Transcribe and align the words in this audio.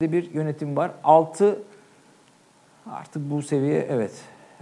bir 0.00 0.34
yönetim 0.34 0.76
var. 0.76 0.90
6 1.04 1.58
artık 2.86 3.30
bu 3.30 3.42
seviye 3.42 3.86
evet. 3.90 4.12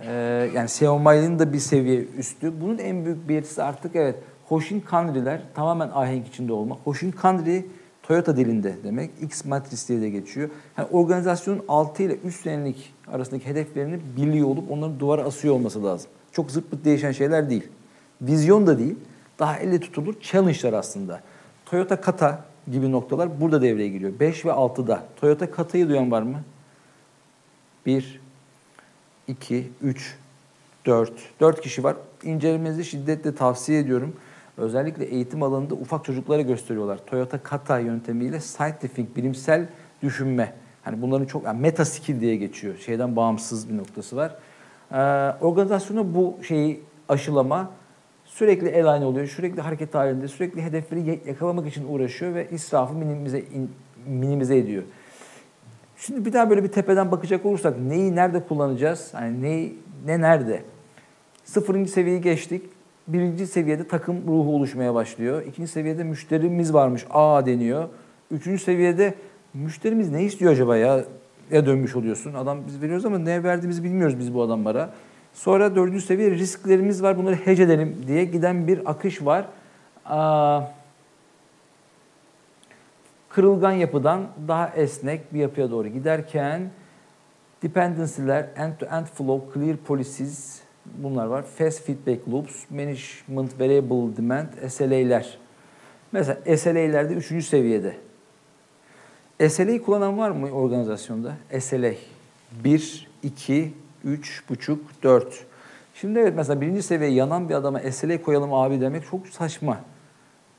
Ee, 0.03 0.13
yani 0.55 0.65
Xiaomi'nin 0.65 1.39
da 1.39 1.53
bir 1.53 1.59
seviye 1.59 2.05
üstü. 2.05 2.61
Bunun 2.61 2.79
en 2.79 3.05
büyük 3.05 3.29
belirtisi 3.29 3.63
artık 3.63 3.97
evet 3.97 4.17
Hoshin 4.49 4.81
Kanri'ler 4.81 5.41
tamamen 5.55 5.91
ahenk 5.95 6.27
içinde 6.27 6.53
olmak. 6.53 6.79
Hoshin 6.85 7.11
Kanri 7.11 7.67
Toyota 8.03 8.37
dilinde 8.37 8.75
demek. 8.85 9.11
X 9.21 9.45
Matrix 9.45 9.89
diye 9.89 10.01
de 10.01 10.11
geçiyor. 10.11 10.51
Yani 10.79 10.89
organizasyonun 10.93 11.65
6 11.69 12.03
ile 12.03 12.15
3 12.15 12.37
senelik 12.37 12.95
arasındaki 13.09 13.47
hedeflerini 13.47 14.01
biliyor 14.17 14.49
olup 14.49 14.71
onları 14.71 15.01
duvara 15.01 15.23
asıyor 15.23 15.55
olması 15.55 15.85
lazım. 15.85 16.11
Çok 16.33 16.51
zırt 16.51 16.85
değişen 16.85 17.13
şeyler 17.13 17.51
değil. 17.51 17.69
Vizyon 18.23 18.67
da 18.67 18.79
değil. 18.79 18.97
Daha 19.39 19.57
elle 19.57 19.81
tutulur 19.81 20.15
challenge'lar 20.21 20.73
aslında. 20.73 21.21
Toyota 21.67 22.01
Kata 22.01 22.45
gibi 22.73 22.93
noktalar 22.93 23.41
burada 23.41 23.63
devreye 23.63 23.89
giriyor. 23.89 24.13
5 24.21 24.45
ve 24.45 24.51
6'da. 24.51 25.03
Toyota 25.21 25.51
Kata'yı 25.51 25.89
duyan 25.89 26.11
var 26.11 26.23
mı? 26.23 26.43
1, 27.87 28.21
2, 29.29 29.71
3, 29.83 30.17
4. 30.87 31.13
4 31.41 31.61
kişi 31.61 31.85
var. 31.85 31.97
İncelemenizi 32.23 32.85
şiddetle 32.85 33.35
tavsiye 33.35 33.81
ediyorum. 33.81 34.17
Özellikle 34.57 35.05
eğitim 35.05 35.43
alanında 35.43 35.75
ufak 35.75 36.05
çocuklara 36.05 36.43
gösteriyorlar. 36.43 36.99
Toyota 37.07 37.43
Kata 37.43 37.79
yöntemiyle 37.79 38.41
scientific, 38.41 39.07
bilimsel 39.17 39.69
düşünme. 40.03 40.53
Hani 40.83 41.03
bunların 41.03 41.27
çok 41.27 41.45
yani 41.45 41.61
meta 41.61 41.85
skill 41.85 42.21
diye 42.21 42.37
geçiyor. 42.37 42.79
Şeyden 42.79 43.17
bağımsız 43.17 43.69
bir 43.69 43.77
noktası 43.77 44.17
var. 44.17 44.37
Ee, 44.93 44.97
organizasyonu 45.41 46.15
bu 46.15 46.39
şeyi 46.43 46.83
aşılama 47.09 47.71
sürekli 48.39 48.69
el 48.69 48.93
aynı 48.93 49.07
oluyor, 49.07 49.27
sürekli 49.27 49.61
hareket 49.61 49.95
halinde, 49.95 50.29
sürekli 50.29 50.63
hedefleri 50.63 51.21
yakalamak 51.27 51.67
için 51.67 51.85
uğraşıyor 51.89 52.35
ve 52.35 52.49
israfı 52.51 52.95
minimize, 52.95 53.39
in, 53.39 53.71
minimize 54.07 54.57
ediyor. 54.57 54.83
Şimdi 55.97 56.25
bir 56.25 56.33
daha 56.33 56.51
böyle 56.51 56.65
bir 56.65 56.69
tepeden 56.69 57.11
bakacak 57.11 57.47
olursak 57.47 57.81
neyi 57.81 58.15
nerede 58.15 58.43
kullanacağız? 58.43 59.13
Yani 59.15 59.43
neyi, 59.43 59.79
ne 60.07 60.21
nerede? 60.21 60.63
Sıfırıncı 61.45 61.93
seviyeyi 61.93 62.21
geçtik. 62.21 62.63
Birinci 63.09 63.47
seviyede 63.47 63.89
takım 63.89 64.17
ruhu 64.27 64.57
oluşmaya 64.57 64.95
başlıyor. 64.95 65.43
İkinci 65.43 65.71
seviyede 65.71 66.05
müşterimiz 66.05 66.75
varmış. 66.75 67.07
A 67.11 67.47
deniyor. 67.47 67.89
Üçüncü 68.31 68.63
seviyede 68.63 69.15
müşterimiz 69.55 70.11
ne 70.11 70.25
istiyor 70.25 70.53
acaba 70.53 70.77
ya? 70.77 71.05
Ya 71.51 71.67
dönmüş 71.67 71.97
oluyorsun. 71.97 72.35
Adam 72.35 72.59
biz 72.67 72.83
veriyoruz 72.83 73.05
ama 73.05 73.19
ne 73.19 73.45
verdiğimizi 73.45 73.85
bilmiyoruz 73.85 74.19
biz 74.19 74.35
bu 74.35 74.43
adamlara. 74.43 74.91
Sonra 75.37 75.75
dördüncü 75.75 76.01
seviye 76.01 76.31
risklerimiz 76.31 77.03
var. 77.03 77.19
Bunları 77.19 77.35
hece 77.35 77.63
edelim 77.63 78.05
diye 78.07 78.25
giden 78.25 78.69
bir 78.69 78.91
akış 78.91 79.25
var. 79.25 79.47
Aa, 80.05 80.63
kırılgan 83.29 83.73
yapıdan 83.73 84.27
daha 84.49 84.69
esnek 84.69 85.35
bir 85.35 85.39
yapıya 85.39 85.71
doğru 85.71 85.89
giderken 85.89 86.71
dependency'ler, 87.63 88.47
end-to-end 88.57 89.07
flow, 89.07 89.55
clear 89.55 89.77
policies 89.77 90.61
bunlar 90.95 91.27
var. 91.27 91.43
Fast 91.43 91.83
feedback 91.83 92.29
loops, 92.29 92.71
management 92.71 93.61
variable 93.61 94.17
demand, 94.17 94.49
SLA'ler. 94.69 95.39
Mesela 96.13 96.57
SLA'lerde 96.57 97.15
üçüncü 97.15 97.47
seviyede. 97.47 97.97
SLA'yı 99.49 99.83
kullanan 99.83 100.19
var 100.19 100.31
mı 100.31 100.51
organizasyonda? 100.51 101.33
SLA. 101.61 101.93
1, 102.65 103.09
2, 103.23 103.73
3,5, 104.07 104.79
4. 105.03 105.45
Şimdi 105.95 106.19
evet 106.19 106.33
mesela 106.37 106.61
birinci 106.61 106.83
seviye 106.83 107.11
yanan 107.11 107.49
bir 107.49 107.55
adama 107.55 107.81
SLA 107.81 108.23
koyalım 108.23 108.55
abi 108.55 108.81
demek 108.81 109.11
çok 109.11 109.29
saçma. 109.29 109.81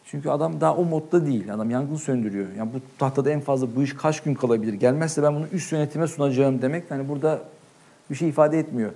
Çünkü 0.06 0.30
adam 0.30 0.62
daha 0.62 0.76
o 0.76 0.86
modda 0.86 1.26
değil. 1.26 1.54
Adam 1.54 1.70
yangın 1.70 1.96
söndürüyor. 1.96 2.48
Yani 2.58 2.70
bu 2.74 2.78
tahtada 2.98 3.32
en 3.32 3.40
fazla 3.40 3.76
bu 3.76 3.84
iş 3.84 3.94
kaç 3.94 4.24
gün 4.24 4.34
kalabilir? 4.34 4.74
Gelmezse 4.74 5.24
ben 5.24 5.36
bunu 5.36 5.46
üst 5.52 5.72
yönetime 5.72 6.08
sunacağım 6.08 6.62
demek. 6.62 6.92
Yani 6.92 7.10
burada 7.10 7.42
bir 8.10 8.16
şey 8.16 8.30
ifade 8.30 8.60
etmiyor. 8.60 8.92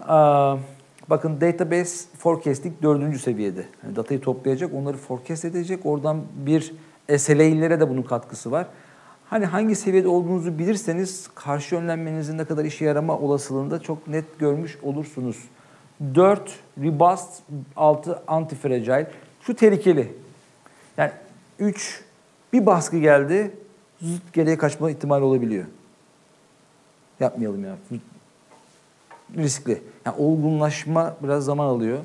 Aa, 0.00 0.56
bakın 1.08 1.40
database 1.40 2.06
forecasting 2.18 2.82
dördüncü 2.82 3.18
seviyede. 3.18 3.64
Yani 3.84 3.96
datayı 3.96 4.20
toplayacak, 4.20 4.74
onları 4.74 4.96
forecast 4.96 5.44
edecek. 5.44 5.86
Oradan 5.86 6.22
bir 6.46 6.74
SLA'lere 7.18 7.80
de 7.80 7.90
bunun 7.90 8.02
katkısı 8.02 8.50
var. 8.50 8.66
Hani 9.30 9.46
hangi 9.46 9.74
seviyede 9.76 10.08
olduğunuzu 10.08 10.58
bilirseniz 10.58 11.28
karşı 11.34 11.76
önlenmenizin 11.76 12.38
ne 12.38 12.44
kadar 12.44 12.64
işe 12.64 12.84
yarama 12.84 13.18
olasılığında 13.18 13.78
çok 13.82 14.08
net 14.08 14.38
görmüş 14.38 14.78
olursunuz. 14.82 15.36
4 16.14 16.58
robust, 16.78 17.42
6 17.76 18.22
antifragile. 18.26 19.10
Şu 19.40 19.54
tehlikeli. 19.54 20.14
Yani 20.96 21.10
3 21.58 22.04
bir 22.52 22.66
baskı 22.66 22.98
geldi, 22.98 23.50
zıt 24.02 24.32
geriye 24.32 24.58
kaçma 24.58 24.90
ihtimali 24.90 25.24
olabiliyor. 25.24 25.64
Yapmayalım 27.20 27.64
ya. 27.64 27.76
Riskli. 29.36 29.82
Yani 30.06 30.16
olgunlaşma 30.18 31.16
biraz 31.22 31.44
zaman 31.44 31.66
alıyor. 31.66 31.98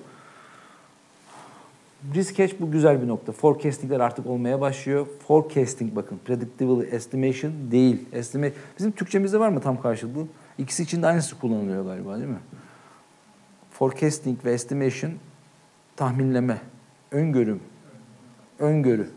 Risk 2.15 2.39
hedge 2.39 2.55
bu 2.59 2.71
güzel 2.71 3.01
bir 3.01 3.07
nokta. 3.07 3.31
Forecasting'ler 3.31 3.99
artık 3.99 4.27
olmaya 4.27 4.61
başlıyor. 4.61 5.07
Forecasting 5.27 5.95
bakın. 5.95 6.19
Predictable 6.25 6.87
estimation 6.87 7.53
değil. 7.71 8.05
Estimate. 8.13 8.53
Bizim 8.79 8.91
Türkçemizde 8.91 9.39
var 9.39 9.49
mı 9.49 9.61
tam 9.61 9.81
karşılığı? 9.81 10.27
İkisi 10.57 10.83
için 10.83 11.01
de 11.01 11.07
aynısı 11.07 11.39
kullanılıyor 11.39 11.85
galiba 11.85 12.17
değil 12.17 12.29
mi? 12.29 12.39
Forecasting 13.71 14.45
ve 14.45 14.53
estimation 14.53 15.11
tahminleme, 15.95 16.57
öngörüm, 17.11 17.59
öngörü. 18.59 19.09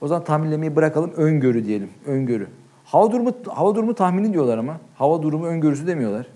O 0.00 0.08
zaman 0.08 0.24
tahminlemeyi 0.24 0.76
bırakalım, 0.76 1.10
öngörü 1.10 1.64
diyelim. 1.64 1.90
Öngörü. 2.06 2.48
Hava 2.84 3.12
durumu 3.12 3.32
hava 3.48 3.74
durumu 3.74 3.94
tahmini 3.94 4.32
diyorlar 4.32 4.58
ama. 4.58 4.80
Hava 4.94 5.22
durumu 5.22 5.46
öngörüsü 5.46 5.86
demiyorlar. 5.86 6.26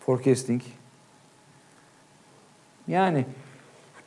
Forecasting. 0.00 0.62
Yani 2.88 3.24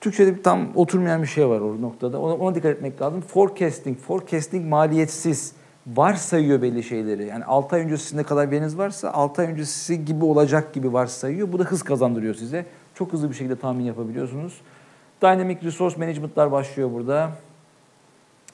Türkçe'de 0.01 0.41
tam 0.41 0.67
oturmayan 0.75 1.21
bir 1.21 1.27
şey 1.27 1.47
var 1.47 1.59
o 1.59 1.81
noktada. 1.81 2.19
Ona, 2.19 2.33
ona 2.33 2.55
dikkat 2.55 2.75
etmek 2.75 3.01
lazım. 3.01 3.21
Forecasting, 3.21 3.99
forecasting 3.99 4.69
maliyetsiz. 4.69 5.53
Varsayıyor 5.87 6.61
belli 6.61 6.83
şeyleri. 6.83 7.25
Yani 7.25 7.45
6 7.45 7.75
ay 7.75 7.81
öncesi 7.81 8.17
ne 8.17 8.23
kadar 8.23 8.51
veriniz 8.51 8.77
varsa 8.77 9.11
6 9.11 9.41
ay 9.41 9.47
öncesi 9.47 10.05
gibi 10.05 10.25
olacak 10.25 10.73
gibi 10.73 10.93
varsayıyor. 10.93 11.51
Bu 11.51 11.59
da 11.59 11.63
hız 11.63 11.83
kazandırıyor 11.83 12.35
size. 12.35 12.65
Çok 12.95 13.13
hızlı 13.13 13.29
bir 13.29 13.35
şekilde 13.35 13.55
tahmin 13.55 13.83
yapabiliyorsunuz. 13.83 14.61
Dynamic 15.21 15.57
Resource 15.63 15.97
Management'lar 15.97 16.51
başlıyor 16.51 16.91
burada. 16.93 17.31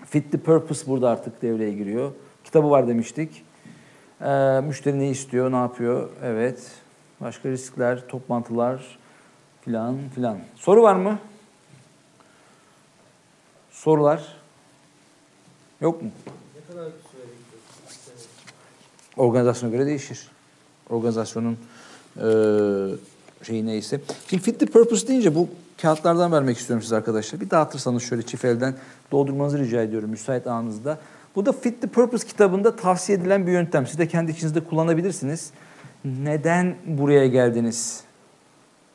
Fit 0.05 0.31
the 0.31 0.38
Purpose 0.38 0.88
burada 0.88 1.09
artık 1.09 1.41
devreye 1.41 1.73
giriyor. 1.73 2.11
Kitabı 2.44 2.69
var 2.69 2.88
demiştik. 2.88 3.44
Ee, 4.21 4.61
müşteri 4.63 4.99
ne 4.99 5.09
istiyor, 5.09 5.51
ne 5.51 5.55
yapıyor? 5.55 6.09
Evet. 6.23 6.71
Başka 7.21 7.49
riskler, 7.49 8.07
toplantılar, 8.07 8.97
filan 9.67 9.97
filan. 10.16 10.38
Soru 10.55 10.81
var 10.81 10.95
mı? 10.95 11.19
Sorular? 13.72 14.35
Yok 15.81 16.01
mu? 16.01 16.09
Ne 16.55 16.73
kadar 16.73 16.85
süre 16.85 17.22
Organizasyona 19.17 19.72
göre 19.72 19.85
değişir. 19.85 20.27
Organizasyonun 20.89 21.57
e, 22.17 22.27
şeyi 23.44 23.66
neyse. 23.66 24.01
Şimdi 24.29 24.44
fit 24.44 24.59
the 24.59 24.66
purpose 24.66 25.07
deyince 25.07 25.35
bu 25.35 25.50
kağıtlardan 25.81 26.31
vermek 26.31 26.57
istiyorum 26.57 26.83
size 26.83 26.95
arkadaşlar. 26.95 27.41
Bir 27.41 27.50
dağıtırsanız 27.50 28.03
şöyle 28.03 28.22
çift 28.22 28.45
elden 28.45 28.75
doldurmanızı 29.11 29.59
rica 29.59 29.81
ediyorum 29.81 30.09
müsait 30.09 30.47
anınızda. 30.47 31.00
Bu 31.35 31.45
da 31.45 31.51
Fit 31.51 31.81
the 31.81 31.88
Purpose 31.88 32.27
kitabında 32.27 32.75
tavsiye 32.75 33.17
edilen 33.17 33.47
bir 33.47 33.51
yöntem. 33.51 33.88
Siz 33.88 34.00
de 34.00 34.07
kendi 34.07 34.31
içinizde 34.31 34.63
kullanabilirsiniz. 34.63 35.51
Neden 36.06 36.75
buraya 36.85 37.27
geldiniz? 37.27 38.03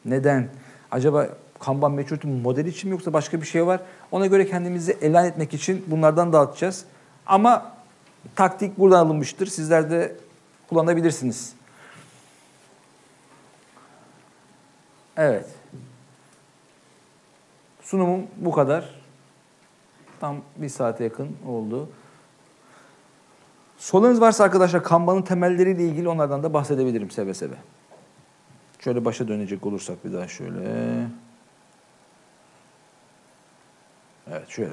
Neden? 0.04 0.48
Acaba 0.92 1.28
Kanban 1.58 1.92
Maturity 1.92 2.28
modeli 2.28 2.68
için 2.68 2.90
mi 2.90 2.92
yoksa 2.92 3.12
başka 3.12 3.40
bir 3.40 3.46
şey 3.46 3.66
var? 3.66 3.80
Ona 4.10 4.26
göre 4.26 4.46
kendimizi 4.46 4.98
elan 5.02 5.24
etmek 5.24 5.54
için 5.54 5.84
bunlardan 5.86 6.32
dağıtacağız. 6.32 6.84
Ama 7.26 7.72
taktik 8.36 8.78
buradan 8.78 9.06
alınmıştır. 9.06 9.46
Sizler 9.46 9.90
de 9.90 10.16
kullanabilirsiniz. 10.68 11.54
Evet. 15.16 15.46
Sunumum 17.82 18.26
bu 18.36 18.52
kadar. 18.52 19.02
Tam 20.20 20.36
bir 20.56 20.68
saate 20.68 21.04
yakın 21.04 21.36
oldu. 21.48 21.88
Sorularınız 23.78 24.20
varsa 24.20 24.44
arkadaşlar 24.44 24.84
Kanban'ın 24.84 25.22
temelleriyle 25.22 25.84
ilgili 25.84 26.08
onlardan 26.08 26.42
da 26.42 26.54
bahsedebilirim 26.54 27.10
seve 27.10 27.34
seve. 27.34 27.54
Şöyle 28.84 29.04
başa 29.04 29.28
dönecek 29.28 29.66
olursak 29.66 30.04
bir 30.04 30.12
daha 30.12 30.28
şöyle. 30.28 30.60
Evet 34.30 34.48
şöyle. 34.48 34.72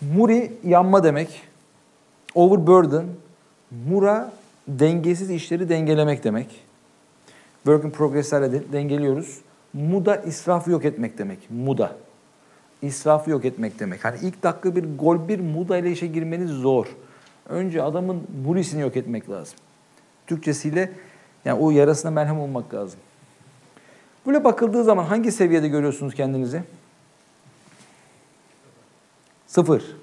Muri 0.00 0.52
yanma 0.64 1.04
demek. 1.04 1.42
Overburden. 2.34 3.06
Mura 3.88 4.32
dengesiz 4.68 5.30
işleri 5.30 5.68
dengelemek 5.68 6.24
demek. 6.24 6.60
Work 7.54 7.84
in 7.84 7.90
progress'lerle 7.90 8.52
de 8.52 8.72
dengeliyoruz. 8.72 9.40
Muda 9.72 10.16
israfı 10.16 10.70
yok 10.70 10.84
etmek 10.84 11.18
demek. 11.18 11.50
Muda. 11.50 11.96
israfı 12.82 13.30
yok 13.30 13.44
etmek 13.44 13.80
demek. 13.80 14.04
Hani 14.04 14.18
ilk 14.22 14.42
dakika 14.42 14.76
bir 14.76 14.96
gol 14.98 15.28
bir 15.28 15.40
muda 15.40 15.78
ile 15.78 15.90
işe 15.90 16.06
girmeniz 16.06 16.50
zor. 16.50 16.86
Önce 17.48 17.82
adamın 17.82 18.22
burisini 18.28 18.80
yok 18.80 18.96
etmek 18.96 19.30
lazım. 19.30 19.58
Türkçesiyle 20.26 20.92
yani 21.46 21.60
o 21.60 21.70
yarasına 21.70 22.10
merhem 22.10 22.40
olmak 22.40 22.74
lazım. 22.74 23.00
Böyle 24.26 24.44
bakıldığı 24.44 24.84
zaman 24.84 25.04
hangi 25.04 25.32
seviyede 25.32 25.68
görüyorsunuz 25.68 26.14
kendinizi? 26.14 26.62
Sıfır. 29.46 29.96